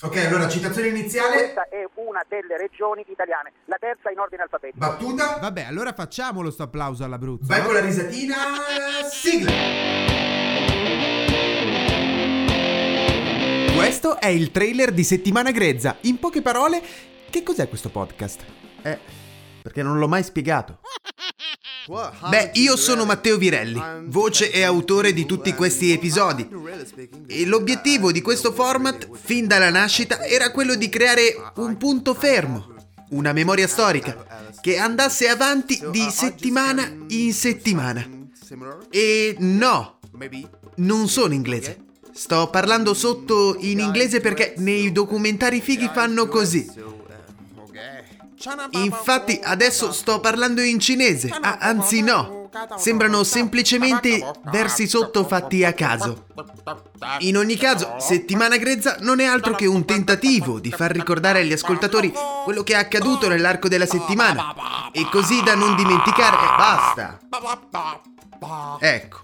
Ok, 0.00 0.16
allora 0.26 0.48
citazione 0.48 0.86
iniziale. 0.86 1.36
Questa 1.36 1.68
è 1.68 1.84
una 1.94 2.24
delle 2.28 2.56
regioni 2.56 3.04
italiane, 3.08 3.50
la 3.64 3.78
terza 3.80 4.12
in 4.12 4.20
ordine 4.20 4.42
alfabetico. 4.42 4.78
Battuta. 4.78 5.38
Vabbè, 5.40 5.64
allora 5.64 5.92
facciamolo 5.92 6.52
sto 6.52 6.62
applauso 6.62 7.02
all'Abruzzo. 7.02 7.46
Vai 7.46 7.64
con 7.64 7.74
la 7.74 7.80
risatina. 7.80 8.36
Sigla. 9.10 9.50
Questo 13.74 14.20
è 14.20 14.28
il 14.28 14.52
trailer 14.52 14.92
di 14.92 15.02
Settimana 15.02 15.50
Grezza. 15.50 15.96
In 16.02 16.20
poche 16.20 16.42
parole, 16.42 16.80
che 17.28 17.42
cos'è 17.42 17.68
questo 17.68 17.88
podcast? 17.88 18.44
Eh, 18.82 18.98
perché 19.60 19.82
non 19.82 19.98
l'ho 19.98 20.06
mai 20.06 20.22
spiegato. 20.22 20.78
Beh, 22.28 22.50
io 22.54 22.76
sono 22.76 23.06
Matteo 23.06 23.38
Virelli, 23.38 23.80
voce 24.08 24.50
e 24.50 24.62
autore 24.62 25.14
di 25.14 25.24
tutti 25.24 25.54
questi 25.54 25.90
episodi. 25.90 26.46
E 27.26 27.46
l'obiettivo 27.46 28.12
di 28.12 28.20
questo 28.20 28.52
format, 28.52 29.08
fin 29.10 29.46
dalla 29.46 29.70
nascita, 29.70 30.22
era 30.22 30.50
quello 30.50 30.74
di 30.74 30.90
creare 30.90 31.34
un 31.54 31.78
punto 31.78 32.12
fermo, 32.12 32.74
una 33.10 33.32
memoria 33.32 33.66
storica, 33.66 34.50
che 34.60 34.76
andasse 34.76 35.28
avanti 35.28 35.82
di 35.90 36.06
settimana 36.10 36.92
in 37.08 37.32
settimana. 37.32 38.06
E 38.90 39.36
no, 39.38 39.98
non 40.76 41.08
sono 41.08 41.32
inglese. 41.32 41.84
Sto 42.12 42.50
parlando 42.50 42.92
sotto 42.92 43.56
in 43.60 43.78
inglese 43.78 44.20
perché 44.20 44.54
nei 44.58 44.92
documentari 44.92 45.62
fighi 45.62 45.88
fanno 45.94 46.26
così. 46.26 46.68
Infatti 48.70 49.40
adesso 49.42 49.90
sto 49.92 50.20
parlando 50.20 50.60
in 50.60 50.78
cinese, 50.78 51.28
ah, 51.28 51.58
anzi 51.60 52.02
no, 52.02 52.48
sembrano 52.76 53.24
semplicemente 53.24 54.20
versi 54.50 54.86
sotto 54.86 55.24
fatti 55.24 55.64
a 55.64 55.72
caso. 55.72 56.26
In 57.20 57.36
ogni 57.36 57.56
caso, 57.56 57.96
Settimana 57.98 58.56
Grezza 58.56 58.98
non 59.00 59.18
è 59.18 59.24
altro 59.24 59.54
che 59.54 59.66
un 59.66 59.84
tentativo 59.84 60.60
di 60.60 60.70
far 60.70 60.92
ricordare 60.92 61.40
agli 61.40 61.52
ascoltatori 61.52 62.12
quello 62.44 62.62
che 62.62 62.74
è 62.74 62.76
accaduto 62.76 63.28
nell'arco 63.28 63.68
della 63.68 63.86
settimana 63.86 64.54
e 64.92 65.08
così 65.10 65.42
da 65.42 65.54
non 65.54 65.74
dimenticare... 65.74 66.36
Basta! 66.56 67.18
Ecco. 68.80 69.20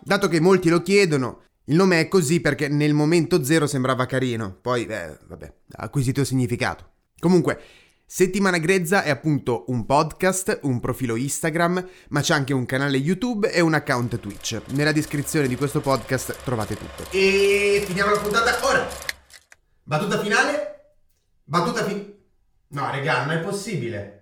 Dato 0.00 0.28
che 0.28 0.40
molti 0.40 0.68
lo 0.68 0.82
chiedono, 0.82 1.42
il 1.66 1.76
nome 1.76 2.00
è 2.00 2.08
così 2.08 2.40
perché 2.40 2.68
nel 2.68 2.94
momento 2.94 3.44
zero 3.44 3.66
sembrava 3.66 4.06
carino, 4.06 4.56
poi, 4.60 4.84
eh, 4.86 5.18
vabbè, 5.26 5.52
ha 5.76 5.84
acquisito 5.84 6.24
significato. 6.24 6.90
Comunque, 7.22 7.60
Settimana 8.04 8.58
Grezza 8.58 9.04
è 9.04 9.10
appunto 9.10 9.66
un 9.68 9.86
podcast, 9.86 10.58
un 10.62 10.80
profilo 10.80 11.14
Instagram, 11.14 11.88
ma 12.08 12.20
c'è 12.20 12.34
anche 12.34 12.52
un 12.52 12.66
canale 12.66 12.96
YouTube 12.96 13.48
e 13.52 13.60
un 13.60 13.74
account 13.74 14.18
Twitch. 14.18 14.60
Nella 14.70 14.90
descrizione 14.90 15.46
di 15.46 15.54
questo 15.54 15.80
podcast 15.80 16.42
trovate 16.42 16.76
tutto. 16.76 17.04
E 17.12 17.84
finiamo 17.86 18.12
la 18.12 18.18
puntata 18.18 18.66
ora. 18.66 18.88
Battuta 19.84 20.20
finale? 20.20 20.94
Battuta 21.44 21.84
fin... 21.84 22.12
No, 22.70 22.90
regà, 22.90 23.24
non 23.24 23.36
è 23.36 23.38
possibile. 23.38 24.21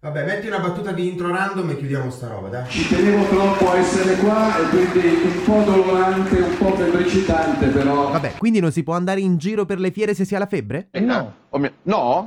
Vabbè, 0.00 0.24
metti 0.24 0.46
una 0.46 0.60
battuta 0.60 0.92
di 0.92 1.08
intro 1.08 1.28
random 1.32 1.70
e 1.70 1.76
chiudiamo 1.76 2.08
sta 2.08 2.28
roba, 2.28 2.46
dai. 2.48 2.68
Ci 2.68 2.86
tenevo 2.86 3.24
troppo 3.24 3.68
a 3.72 3.78
essere 3.78 4.14
qua 4.18 4.56
e 4.56 4.68
quindi 4.68 5.08
un 5.24 5.42
po' 5.44 5.62
dolorante, 5.68 6.36
un 6.36 6.56
po' 6.56 6.76
febbricitante, 6.76 7.66
però. 7.66 8.12
Vabbè, 8.12 8.34
quindi 8.38 8.60
non 8.60 8.70
si 8.70 8.84
può 8.84 8.94
andare 8.94 9.18
in 9.20 9.38
giro 9.38 9.66
per 9.66 9.80
le 9.80 9.90
fiere 9.90 10.14
se 10.14 10.24
si 10.24 10.36
ha 10.36 10.38
la 10.38 10.46
febbre? 10.46 10.86
Eh 10.92 11.00
no. 11.00 11.34
Oh 11.48 11.58
mio- 11.58 11.72
No? 11.82 12.26